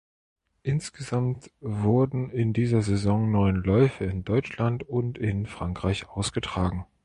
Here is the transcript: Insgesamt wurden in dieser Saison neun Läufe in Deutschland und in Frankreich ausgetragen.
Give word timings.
Insgesamt 0.63 1.51
wurden 1.59 2.31
in 2.31 2.53
dieser 2.53 2.81
Saison 2.81 3.29
neun 3.29 3.53
Läufe 3.57 4.03
in 4.03 4.23
Deutschland 4.23 4.81
und 4.81 5.19
in 5.19 5.45
Frankreich 5.45 6.09
ausgetragen. 6.09 6.87